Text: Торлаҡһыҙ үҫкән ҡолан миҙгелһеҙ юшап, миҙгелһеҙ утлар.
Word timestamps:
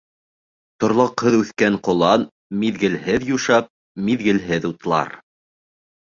Торлаҡһыҙ 0.83 1.37
үҫкән 1.39 1.77
ҡолан 1.87 2.23
миҙгелһеҙ 2.65 3.29
юшап, 3.35 3.71
миҙгелһеҙ 4.09 4.69
утлар. 4.73 5.15